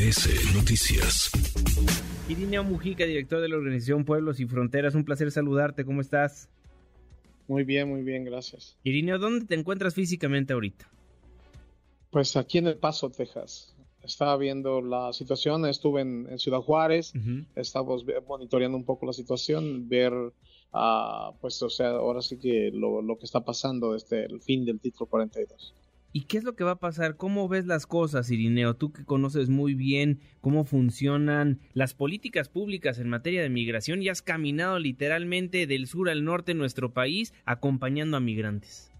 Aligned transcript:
MBS 0.00 0.54
Noticias. 0.54 1.30
Irineo 2.26 2.64
Mujica, 2.64 3.04
director 3.04 3.42
de 3.42 3.50
la 3.50 3.56
organización 3.56 4.06
Pueblos 4.06 4.40
y 4.40 4.46
Fronteras, 4.46 4.94
un 4.94 5.04
placer 5.04 5.30
saludarte, 5.30 5.84
¿cómo 5.84 6.00
estás? 6.00 6.48
Muy 7.48 7.64
bien, 7.64 7.88
muy 7.90 8.02
bien, 8.02 8.24
gracias. 8.24 8.78
Irineo, 8.82 9.18
¿dónde 9.18 9.44
te 9.44 9.54
encuentras 9.56 9.94
físicamente 9.94 10.54
ahorita? 10.54 10.88
Pues 12.10 12.34
aquí 12.36 12.58
en 12.58 12.68
El 12.68 12.76
Paso, 12.78 13.10
Texas. 13.10 13.74
Estaba 14.02 14.38
viendo 14.38 14.80
la 14.80 15.12
situación, 15.12 15.66
estuve 15.66 16.00
en, 16.00 16.38
Ciudad 16.38 16.60
Juárez, 16.60 17.12
estamos 17.54 18.04
monitoreando 18.26 18.78
un 18.78 18.84
poco 18.84 19.04
la 19.04 19.12
situación, 19.12 19.86
ver, 19.86 20.14
uh, 20.14 21.34
pues, 21.42 21.62
o 21.62 21.68
sea, 21.68 21.90
ahora 21.90 22.22
sí 22.22 22.38
que 22.38 22.70
lo, 22.72 23.02
lo 23.02 23.18
que 23.18 23.26
está 23.26 23.44
pasando 23.44 23.92
desde 23.92 24.24
el 24.24 24.40
fin 24.40 24.64
del 24.64 24.80
título 24.80 25.10
42. 25.10 25.74
¿Y 26.12 26.22
qué 26.22 26.38
es 26.38 26.44
lo 26.44 26.56
que 26.56 26.64
va 26.64 26.72
a 26.72 26.78
pasar? 26.80 27.16
¿Cómo 27.16 27.46
ves 27.48 27.66
las 27.66 27.86
cosas, 27.86 28.30
Irineo? 28.30 28.74
Tú 28.74 28.92
que 28.92 29.04
conoces 29.04 29.48
muy 29.48 29.74
bien 29.74 30.20
cómo 30.40 30.64
funcionan 30.64 31.60
las 31.72 31.94
políticas 31.94 32.48
públicas 32.48 32.98
en 32.98 33.08
materia 33.08 33.42
de 33.42 33.48
migración 33.48 34.02
y 34.02 34.08
has 34.08 34.20
caminado 34.20 34.80
literalmente 34.80 35.68
del 35.68 35.86
sur 35.86 36.10
al 36.10 36.24
norte 36.24 36.52
en 36.52 36.58
nuestro 36.58 36.92
país 36.92 37.32
acompañando 37.44 38.16
a 38.16 38.20
migrantes. 38.20 38.90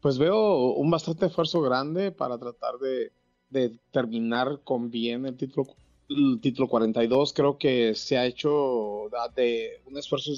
Pues 0.00 0.16
veo 0.16 0.72
un 0.72 0.90
bastante 0.90 1.26
esfuerzo 1.26 1.60
grande 1.60 2.10
para 2.10 2.38
tratar 2.38 2.76
de, 2.78 3.12
terminar 3.90 4.60
con 4.64 4.90
bien 4.90 5.26
el 5.26 5.36
título, 5.36 5.66
el 6.08 6.40
título 6.40 6.68
42. 6.68 7.34
Creo 7.34 7.58
que 7.58 7.94
se 7.94 8.16
ha 8.16 8.24
hecho 8.24 9.10
de 9.36 9.82
un 9.84 9.98
esfuerzo 9.98 10.32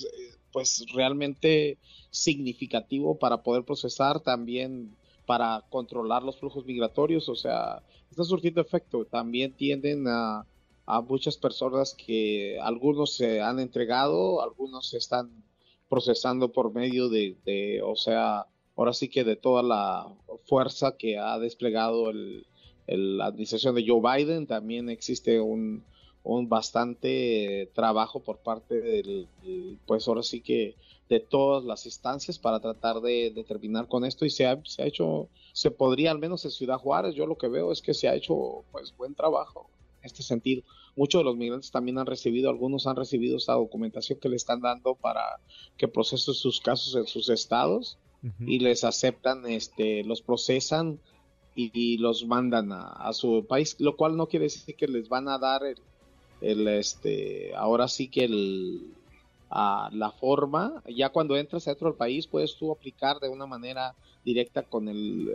pues 0.51 0.85
realmente 0.93 1.79
significativo 2.11 3.19
para 3.19 3.45
poder 3.45 3.63
procesar 3.63 4.19
también 4.19 4.97
para 5.27 5.65
controlar 5.71 6.23
los 6.23 6.39
flujos 6.39 6.65
migratorios, 6.65 7.29
o 7.29 7.35
sea, 7.35 7.83
está 8.11 8.25
surtiendo 8.25 8.61
efecto. 8.61 9.05
También 9.05 9.53
tienden 9.53 10.07
a, 10.09 10.47
muchas 11.09 11.37
personas 11.37 11.95
que 11.95 12.59
algunos 12.61 13.15
se 13.15 13.41
han 13.41 13.61
entregado, 13.61 14.43
algunos 14.43 14.89
se 14.91 14.99
están 14.99 15.31
procesando 15.89 16.53
por 16.53 16.75
medio 16.75 17.09
de, 17.09 17.81
o 17.83 17.97
sea, 17.97 18.47
ahora 18.77 18.93
sí 18.93 19.09
que 19.09 19.25
de 19.25 19.37
toda 19.37 19.63
la 19.63 20.07
fuerza 20.45 20.97
que 20.99 21.19
ha 21.19 21.39
desplegado 21.39 22.11
el, 22.11 22.47
la 22.87 23.27
administración 23.27 23.75
de 23.75 23.87
Joe 23.87 24.01
Biden, 24.01 24.47
también 24.47 24.91
existe 24.91 25.41
un, 25.41 25.85
un 26.25 26.49
bastante 26.49 27.71
trabajo 27.75 28.21
por 28.21 28.39
parte 28.39 28.81
del, 28.81 29.29
pues 29.87 30.07
ahora 30.09 30.23
sí 30.23 30.41
que 30.41 30.77
de 31.13 31.21
todas 31.21 31.63
las 31.65 31.85
instancias 31.85 32.39
para 32.39 32.59
tratar 32.59 33.03
de, 33.03 33.45
terminar 33.47 33.87
con 33.87 34.07
esto 34.07 34.25
y 34.25 34.31
se 34.31 34.47
ha, 34.47 34.59
se 34.65 34.83
ha 34.83 34.87
hecho, 34.87 35.29
se 35.53 35.71
podría 35.71 36.11
al 36.11 36.19
menos 36.19 36.43
en 36.47 36.51
Ciudad 36.51 36.79
Juárez, 36.79 37.15
yo 37.15 37.27
lo 37.27 37.37
que 37.37 37.49
veo 37.49 37.71
es 37.71 37.83
que 37.83 37.93
se 37.93 38.09
ha 38.09 38.15
hecho 38.15 38.65
pues 38.73 38.97
buen 38.97 39.15
trabajo 39.15 39.69
en 40.01 40.07
este 40.07 40.23
sentido. 40.23 40.63
Muchos 40.97 41.21
de 41.21 41.25
los 41.25 41.37
migrantes 41.37 41.71
también 41.71 41.99
han 41.99 42.07
recibido, 42.07 42.49
algunos 42.49 42.87
han 42.87 42.97
recibido 42.97 43.37
esta 43.37 43.53
documentación 43.53 44.21
que 44.21 44.31
le 44.31 44.37
están 44.37 44.63
dando 44.63 44.95
para 44.95 45.21
que 45.77 45.87
procesen 45.87 46.33
sus 46.33 46.63
casos 46.63 46.95
en 46.95 47.07
sus 47.07 47.29
estados 47.29 47.99
y 48.47 48.61
les 48.61 48.83
aceptan, 48.85 49.45
este, 49.47 50.05
los 50.05 50.23
procesan 50.23 50.99
y, 51.55 51.99
los 51.99 52.25
mandan 52.25 52.73
a, 52.73 53.13
su 53.13 53.45
país, 53.47 53.77
lo 53.81 53.97
cual 53.97 54.17
no 54.17 54.29
quiere 54.29 54.45
decir 54.45 54.77
que 54.77 54.89
les 54.89 55.11
van 55.11 55.29
a 55.29 55.39
dar 55.39 55.63
el, 55.65 55.77
el 56.41 56.69
este, 56.69 57.55
ahora 57.55 57.89
sí 57.89 58.09
que 58.09 58.25
el, 58.25 58.95
la 59.93 60.13
forma, 60.19 60.83
ya 60.89 61.11
cuando 61.11 61.37
entras 61.37 61.67
dentro 61.67 61.89
del 61.89 61.97
país 61.97 62.27
puedes 62.27 62.57
tú 62.57 62.73
aplicar 62.73 63.21
de 63.21 63.29
una 63.29 63.47
manera 63.47 63.95
directa 64.25 64.63
con 64.63 64.89
el, 64.89 65.35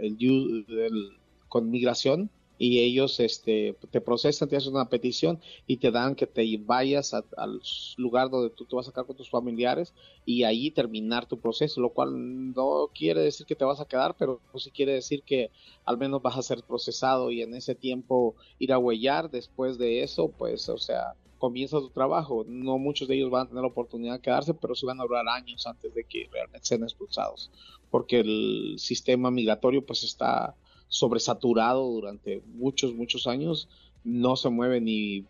el, 0.00 1.12
con 1.48 1.70
migración 1.70 2.30
y 2.58 2.80
ellos 2.80 3.20
este, 3.20 3.76
te 3.90 4.00
procesan, 4.00 4.48
te 4.48 4.56
hacen 4.56 4.74
una 4.74 4.88
petición 4.88 5.38
y 5.66 5.76
te 5.76 5.90
dan 5.90 6.14
que 6.14 6.26
te 6.26 6.56
vayas 6.58 7.12
al 7.12 7.60
lugar 7.98 8.30
donde 8.30 8.50
tú 8.50 8.64
te 8.64 8.74
vas 8.74 8.86
a 8.86 8.90
sacar 8.90 9.04
con 9.04 9.16
tus 9.16 9.28
familiares 9.28 9.92
y 10.24 10.44
ahí 10.44 10.70
terminar 10.70 11.26
tu 11.26 11.38
proceso, 11.38 11.80
lo 11.80 11.90
cual 11.90 12.54
no 12.54 12.90
quiere 12.94 13.20
decir 13.20 13.46
que 13.46 13.54
te 13.54 13.64
vas 13.64 13.80
a 13.80 13.84
quedar, 13.84 14.16
pero 14.18 14.40
sí 14.56 14.70
quiere 14.70 14.92
decir 14.92 15.22
que 15.22 15.50
al 15.84 15.98
menos 15.98 16.22
vas 16.22 16.38
a 16.38 16.42
ser 16.42 16.62
procesado 16.62 17.30
y 17.30 17.42
en 17.42 17.54
ese 17.54 17.74
tiempo 17.74 18.34
ir 18.58 18.72
a 18.72 18.78
huellar, 18.78 19.30
después 19.30 19.76
de 19.76 20.02
eso, 20.02 20.28
pues, 20.28 20.68
o 20.70 20.78
sea, 20.78 21.14
comienza 21.38 21.78
tu 21.78 21.90
trabajo. 21.90 22.44
No 22.48 22.78
muchos 22.78 23.08
de 23.08 23.16
ellos 23.16 23.30
van 23.30 23.46
a 23.46 23.48
tener 23.48 23.62
la 23.62 23.68
oportunidad 23.68 24.14
de 24.14 24.20
quedarse, 24.20 24.54
pero 24.54 24.74
sí 24.74 24.86
van 24.86 25.00
a 25.00 25.04
durar 25.04 25.28
años 25.28 25.66
antes 25.66 25.94
de 25.94 26.04
que 26.04 26.28
realmente 26.32 26.66
sean 26.66 26.82
expulsados, 26.82 27.50
porque 27.90 28.20
el 28.20 28.76
sistema 28.78 29.30
migratorio 29.30 29.84
pues 29.84 30.04
está 30.04 30.54
sobresaturado 30.88 31.84
durante 31.90 32.42
muchos, 32.54 32.94
muchos 32.94 33.26
años, 33.26 33.68
no 34.04 34.36
se 34.36 34.48
mueve 34.48 34.80
ni 34.80 35.24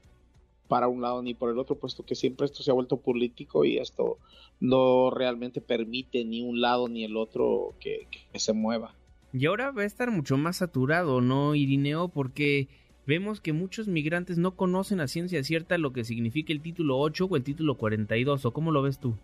para 0.68 0.88
un 0.88 1.00
lado 1.00 1.22
ni 1.22 1.34
por 1.34 1.50
el 1.50 1.58
otro, 1.58 1.76
puesto 1.76 2.04
que 2.04 2.14
siempre 2.14 2.46
esto 2.46 2.62
se 2.62 2.70
ha 2.70 2.74
vuelto 2.74 2.98
político 2.98 3.64
y 3.64 3.78
esto 3.78 4.18
no 4.60 5.10
realmente 5.10 5.60
permite 5.60 6.24
ni 6.24 6.42
un 6.42 6.60
lado 6.60 6.88
ni 6.88 7.04
el 7.04 7.16
otro 7.16 7.74
que, 7.80 8.08
que 8.32 8.38
se 8.38 8.52
mueva. 8.52 8.94
Y 9.32 9.46
ahora 9.46 9.70
va 9.70 9.82
a 9.82 9.86
estar 9.86 10.10
mucho 10.10 10.36
más 10.36 10.56
saturado, 10.56 11.20
¿no, 11.20 11.54
Irineo? 11.54 12.08
Porque 12.08 12.68
vemos 13.06 13.40
que 13.40 13.52
muchos 13.52 13.88
migrantes 13.88 14.38
no 14.38 14.56
conocen 14.56 15.00
a 15.00 15.08
ciencia 15.08 15.42
cierta 15.44 15.78
lo 15.78 15.92
que 15.92 16.04
significa 16.04 16.52
el 16.52 16.60
título 16.60 16.98
8 16.98 17.26
o 17.30 17.36
el 17.36 17.44
título 17.44 17.76
42, 17.76 18.44
¿o 18.44 18.50
cómo 18.52 18.72
lo 18.72 18.82
ves 18.82 18.98
tú? 18.98 19.14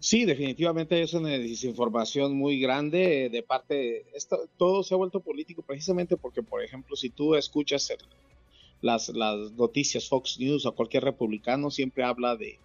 Sí, 0.00 0.24
definitivamente 0.24 1.00
es 1.00 1.14
una 1.14 1.28
desinformación 1.28 2.36
muy 2.36 2.58
grande 2.58 3.28
de 3.30 3.42
parte, 3.44 4.04
todo 4.56 4.82
se 4.82 4.94
ha 4.94 4.96
vuelto 4.96 5.20
político 5.20 5.62
precisamente 5.62 6.16
porque, 6.16 6.42
por 6.42 6.60
ejemplo, 6.64 6.96
si 6.96 7.08
tú 7.08 7.36
escuchas 7.36 7.92
las, 8.80 9.10
las 9.10 9.52
noticias 9.52 10.08
Fox 10.08 10.40
News 10.40 10.66
o 10.66 10.74
cualquier 10.74 11.04
republicano, 11.04 11.70
siempre 11.70 12.02
habla 12.02 12.34
de 12.34 12.58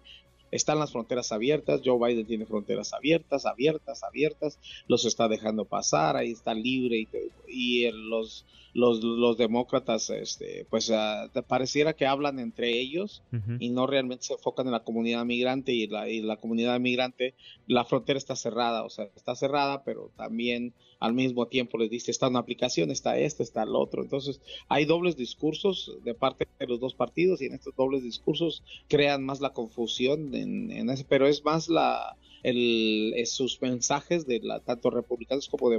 están 0.50 0.78
las 0.78 0.92
fronteras 0.92 1.30
abiertas, 1.30 1.82
Joe 1.84 1.98
Biden 2.08 2.26
tiene 2.26 2.46
fronteras 2.46 2.92
abiertas, 2.92 3.46
abiertas, 3.46 4.02
abiertas, 4.02 4.58
los 4.88 5.04
está 5.04 5.28
dejando 5.28 5.64
pasar, 5.64 6.16
ahí 6.16 6.32
está 6.32 6.54
libre 6.54 7.06
y 7.46 7.90
los, 7.92 8.46
los, 8.78 9.02
los, 9.02 9.36
demócratas, 9.36 10.08
este, 10.10 10.66
pues 10.70 10.88
uh, 10.90 11.28
pareciera 11.46 11.94
que 11.94 12.06
hablan 12.06 12.38
entre 12.38 12.78
ellos 12.78 13.22
y 13.58 13.70
no 13.70 13.86
realmente 13.86 14.24
se 14.24 14.34
enfocan 14.34 14.66
en 14.66 14.72
la 14.72 14.84
comunidad 14.84 15.24
migrante 15.24 15.72
y 15.72 15.86
la, 15.88 16.08
y 16.08 16.20
la 16.20 16.36
comunidad 16.36 16.78
migrante, 16.78 17.34
la 17.66 17.84
frontera 17.84 18.18
está 18.18 18.36
cerrada, 18.36 18.84
o 18.84 18.90
sea, 18.90 19.08
está 19.16 19.34
cerrada, 19.34 19.82
pero 19.82 20.12
también 20.16 20.74
al 21.00 21.14
mismo 21.14 21.46
tiempo 21.46 21.78
les 21.78 21.90
dice, 21.90 22.10
está 22.10 22.28
una 22.28 22.40
aplicación, 22.40 22.90
está 22.90 23.18
este, 23.18 23.42
está 23.42 23.62
el 23.62 23.74
otro. 23.74 24.02
Entonces, 24.02 24.40
hay 24.68 24.84
dobles 24.84 25.16
discursos 25.16 25.98
de 26.04 26.14
parte 26.14 26.46
de 26.58 26.66
los 26.66 26.80
dos 26.80 26.94
partidos 26.94 27.40
y 27.40 27.46
en 27.46 27.54
estos 27.54 27.74
dobles 27.76 28.02
discursos 28.02 28.62
crean 28.88 29.24
más 29.24 29.40
la 29.40 29.52
confusión 29.52 30.34
en, 30.34 30.90
ese, 30.90 31.04
pero 31.04 31.26
es 31.26 31.44
más 31.44 31.68
la 31.68 32.16
el, 32.42 33.14
sus 33.26 33.60
mensajes 33.60 34.26
de 34.26 34.40
la, 34.40 34.60
tanto 34.60 34.90
republicanos 34.90 35.48
como 35.48 35.70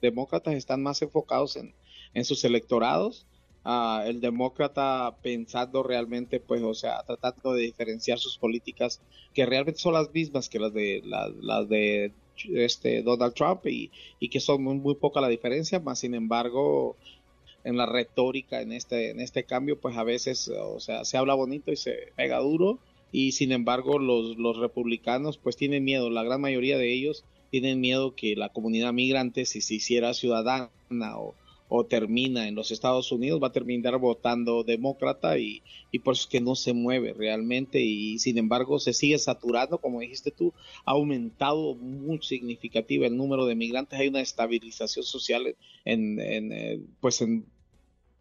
demócratas 0.00 0.54
están 0.54 0.82
más 0.82 1.02
enfocados 1.02 1.56
en, 1.56 2.24
sus 2.24 2.44
electorados. 2.44 3.26
Uh, 3.64 4.02
el 4.06 4.20
demócrata 4.20 5.16
pensando 5.22 5.84
realmente, 5.84 6.40
pues, 6.40 6.62
o 6.62 6.74
sea, 6.74 7.04
tratando 7.04 7.52
de 7.52 7.62
diferenciar 7.62 8.18
sus 8.18 8.36
políticas 8.36 9.00
que 9.34 9.46
realmente 9.46 9.78
son 9.78 9.94
las 9.94 10.12
mismas 10.12 10.48
que 10.48 10.58
las 10.58 10.72
de 10.72 12.12
este 12.54 13.02
Donald 13.02 13.34
Trump 13.34 13.66
y, 13.66 13.90
que 14.28 14.40
son 14.40 14.62
muy, 14.62 14.94
poca 14.94 15.20
la 15.20 15.28
diferencia, 15.28 15.80
más 15.80 16.00
sin 16.00 16.14
embargo 16.14 16.96
en 17.64 17.76
la 17.76 17.86
retórica 17.86 18.60
en 18.60 18.72
este 18.72 19.10
en 19.10 19.20
este 19.20 19.44
cambio 19.44 19.78
pues 19.78 19.96
a 19.96 20.02
veces 20.02 20.48
o 20.48 20.80
sea 20.80 21.04
se 21.04 21.16
habla 21.16 21.34
bonito 21.34 21.70
y 21.70 21.76
se 21.76 22.08
pega 22.16 22.40
duro 22.40 22.80
y 23.12 23.32
sin 23.32 23.52
embargo 23.52 23.98
los, 23.98 24.36
los 24.38 24.56
republicanos 24.56 25.38
pues 25.38 25.56
tienen 25.56 25.84
miedo. 25.84 26.10
La 26.10 26.24
gran 26.24 26.40
mayoría 26.40 26.78
de 26.78 26.92
ellos 26.92 27.24
tienen 27.50 27.80
miedo 27.80 28.16
que 28.16 28.34
la 28.34 28.48
comunidad 28.48 28.92
migrante 28.92 29.44
si 29.44 29.60
se 29.60 29.74
hiciera 29.74 30.14
ciudadana 30.14 30.70
o, 31.18 31.34
o 31.68 31.84
termina 31.84 32.48
en 32.48 32.54
los 32.54 32.70
Estados 32.70 33.12
Unidos, 33.12 33.42
va 33.42 33.48
a 33.48 33.52
terminar 33.52 33.98
votando 33.98 34.62
demócrata 34.62 35.38
y, 35.38 35.62
y 35.90 36.00
por 36.00 36.12
eso 36.12 36.24
es 36.24 36.26
que 36.28 36.40
no 36.40 36.54
se 36.54 36.72
mueve 36.74 37.14
realmente. 37.14 37.80
Y 37.80 38.18
sin 38.18 38.36
embargo 38.38 38.78
se 38.78 38.92
sigue 38.92 39.18
saturando, 39.18 39.78
como 39.78 40.00
dijiste 40.00 40.30
tú, 40.30 40.52
ha 40.84 40.92
aumentado 40.92 41.74
muy 41.74 42.20
significativo 42.22 43.04
el 43.04 43.16
número 43.16 43.46
de 43.46 43.54
migrantes, 43.54 43.98
hay 43.98 44.08
una 44.08 44.20
estabilización 44.20 45.04
social 45.04 45.56
en, 45.84 46.20
en 46.20 46.52
eh, 46.52 46.80
pues 47.00 47.22
en 47.22 47.46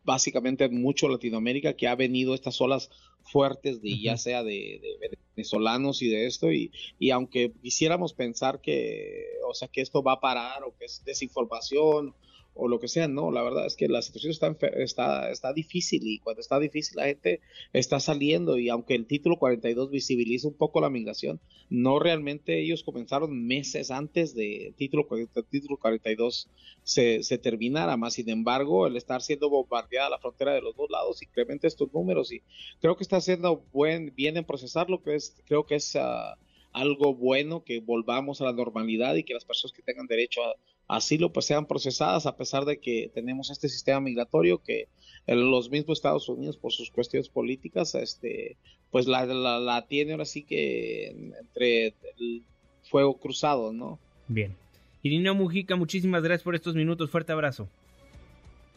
básicamente 0.03 0.65
en 0.65 0.81
mucho 0.81 1.07
Latinoamérica 1.07 1.74
que 1.74 1.88
ha 1.88 1.95
venido 1.95 2.33
estas 2.33 2.59
olas 2.62 2.89
fuertes 3.24 3.81
de 3.81 4.00
ya 4.00 4.18
sea 4.18 4.44
de, 4.44 4.80
de, 4.81 5.18
venezolanos 5.36 6.01
y 6.01 6.09
de 6.09 6.25
esto 6.25 6.51
y, 6.51 6.71
y 7.00 7.12
aunque 7.12 7.51
quisiéramos 7.62 8.13
pensar 8.13 8.62
que 8.62 9.25
o 9.48 9.53
sea 9.53 9.68
que 9.68 9.81
esto 9.81 10.01
va 10.03 10.13
a 10.13 10.19
parar 10.19 10.63
o 10.63 10.75
que 10.75 10.86
es 10.86 11.03
desinformación 11.06 12.15
o 12.53 12.68
lo 12.68 12.80
que 12.80 12.88
sea, 12.88 13.07
no, 13.07 13.31
la 13.31 13.44
verdad 13.44 13.65
es 13.65 13.75
que 13.75 13.88
la 13.88 14.01
situación 14.01 14.31
está, 14.31 14.56
está, 14.75 15.31
está 15.31 15.53
difícil 15.53 16.01
y 16.03 16.19
cuando 16.19 16.42
está 16.42 16.59
difícil 16.59 16.98
la 16.98 17.06
gente 17.06 17.39
está 17.74 18.00
saliendo 18.00 18.57
y 18.57 18.69
aunque 18.69 18.95
el 18.95 19.07
título 19.07 19.38
42 19.38 19.89
visibiliza 19.89 20.48
un 20.48 20.56
poco 20.56 20.81
la 20.81 20.89
migración, 20.89 21.39
no 21.69 22.00
realmente 22.00 22.62
ellos 22.62 22.83
comenzaron 22.83 23.48
meses 23.48 23.89
antes 23.89 24.36
de 24.36 24.74
título, 24.77 25.07
título 25.50 25.77
42 25.77 26.50
se, 26.83 27.24
se 27.24 27.38
terminara, 27.38 27.95
más 27.95 28.15
sin 28.15 28.30
embargo 28.30 28.86
el 28.88 28.97
estar 28.97 29.21
siendo 29.21 29.50
bombardeada 29.50 30.09
la 30.09 30.19
frontera 30.19 30.54
de 30.54 30.62
los 30.62 30.75
dos 30.75 30.89
lados 30.89 31.24
incrementa 31.24 31.68
estos 31.68 31.94
números 31.94 32.31
y 32.33 32.42
creo 32.81 32.97
que 32.97 33.04
está 33.04 33.18
haciendo 33.18 33.63
buen, 33.71 34.13
bien 34.15 34.36
en 34.36 34.44
procesarlo, 34.44 35.01
que 35.01 35.15
es, 35.15 35.42
creo 35.45 35.65
que 35.65 35.75
es... 35.75 35.95
Uh, 35.95 36.36
algo 36.73 37.15
bueno, 37.15 37.63
que 37.63 37.79
volvamos 37.79 38.41
a 38.41 38.45
la 38.45 38.53
normalidad 38.53 39.15
y 39.15 39.23
que 39.23 39.33
las 39.33 39.45
personas 39.45 39.73
que 39.73 39.81
tengan 39.81 40.07
derecho 40.07 40.41
a 40.44 40.56
asilo 40.97 41.31
pues 41.31 41.45
sean 41.45 41.68
procesadas 41.68 42.25
a 42.25 42.35
pesar 42.35 42.65
de 42.65 42.79
que 42.79 43.09
tenemos 43.13 43.50
este 43.50 43.69
sistema 43.69 44.01
migratorio 44.01 44.62
que 44.62 44.89
en 45.25 45.50
los 45.50 45.69
mismos 45.69 46.00
Estados 46.00 46.27
Unidos 46.27 46.57
por 46.57 46.73
sus 46.73 46.91
cuestiones 46.91 47.29
políticas 47.29 47.95
este 47.95 48.57
pues 48.91 49.07
la, 49.07 49.25
la, 49.25 49.88
tiene 49.88 50.12
ahora 50.12 50.25
sí 50.25 50.44
que 50.44 51.07
entre 51.39 51.95
el 52.18 52.44
fuego 52.83 53.18
cruzado, 53.18 53.71
¿no? 53.71 54.00
Bien. 54.27 54.56
Irineo 55.01 55.33
Mujica, 55.33 55.77
muchísimas 55.77 56.21
gracias 56.23 56.44
por 56.44 56.56
estos 56.56 56.75
minutos. 56.75 57.09
Fuerte 57.09 57.31
abrazo. 57.31 57.69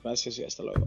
Gracias 0.05 0.39
y 0.39 0.45
hasta 0.45 0.63
luego. 0.63 0.87